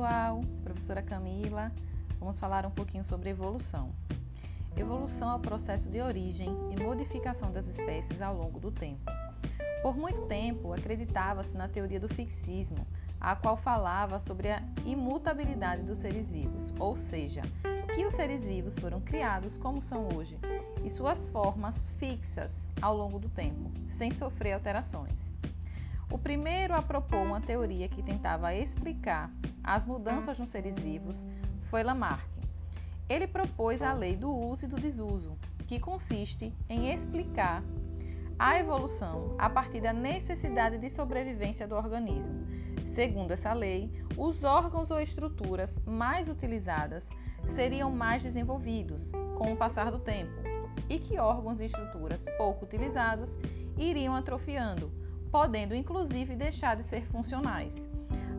[0.00, 1.70] pessoal, professora Camila.
[2.18, 3.90] Vamos falar um pouquinho sobre evolução.
[4.74, 9.02] Evolução é o processo de origem e modificação das espécies ao longo do tempo.
[9.82, 12.78] Por muito tempo, acreditava-se na teoria do fixismo,
[13.20, 17.42] a qual falava sobre a imutabilidade dos seres vivos, ou seja,
[17.94, 20.38] que os seres vivos foram criados como são hoje
[20.82, 25.12] e suas formas fixas ao longo do tempo, sem sofrer alterações.
[26.10, 29.30] O primeiro a propor uma teoria que tentava explicar
[29.70, 31.16] as mudanças nos seres vivos
[31.70, 32.28] foi Lamarck.
[33.08, 35.38] Ele propôs a lei do uso e do desuso,
[35.68, 37.62] que consiste em explicar
[38.36, 42.48] a evolução a partir da necessidade de sobrevivência do organismo.
[42.96, 47.04] Segundo essa lei, os órgãos ou estruturas mais utilizadas
[47.50, 50.32] seriam mais desenvolvidos com o passar do tempo,
[50.88, 53.36] e que órgãos e estruturas pouco utilizados
[53.78, 54.90] iriam atrofiando,
[55.30, 57.72] podendo inclusive deixar de ser funcionais.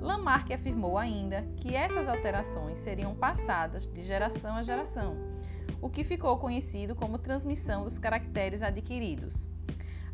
[0.00, 5.16] Lamarck afirmou ainda que essas alterações seriam passadas de geração a geração,
[5.80, 9.48] o que ficou conhecido como transmissão dos caracteres adquiridos.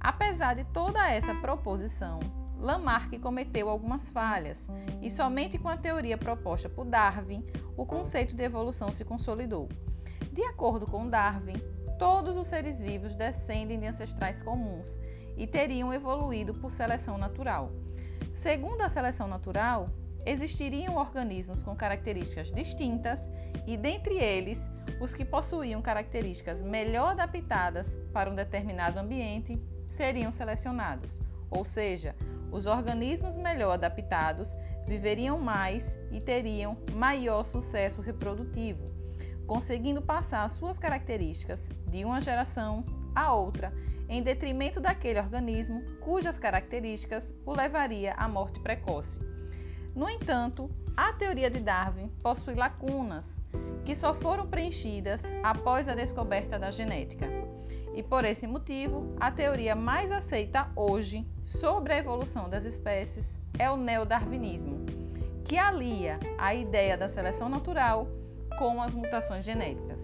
[0.00, 2.20] Apesar de toda essa proposição,
[2.58, 4.66] Lamarck cometeu algumas falhas,
[5.02, 7.44] e somente com a teoria proposta por Darwin,
[7.76, 9.68] o conceito de evolução se consolidou.
[10.32, 11.56] De acordo com Darwin,
[11.98, 14.88] todos os seres vivos descendem de ancestrais comuns
[15.36, 17.70] e teriam evoluído por seleção natural.
[18.44, 19.88] Segundo a seleção natural,
[20.26, 23.18] existiriam organismos com características distintas
[23.66, 24.60] e, dentre eles,
[25.00, 29.58] os que possuíam características melhor adaptadas para um determinado ambiente
[29.96, 31.18] seriam selecionados,
[31.50, 32.14] ou seja,
[32.52, 34.54] os organismos melhor adaptados
[34.86, 38.92] viveriam mais e teriam maior sucesso reprodutivo,
[39.46, 43.72] conseguindo passar suas características de uma geração a outra
[44.08, 49.20] em detrimento daquele organismo cujas características o levaria à morte precoce.
[49.94, 53.26] No entanto, a teoria de Darwin possui lacunas
[53.84, 57.26] que só foram preenchidas após a descoberta da genética.
[57.94, 63.24] E por esse motivo, a teoria mais aceita hoje sobre a evolução das espécies
[63.58, 64.84] é o neodarwinismo,
[65.44, 68.08] que alia a ideia da seleção natural
[68.58, 70.00] com as mutações genéticas.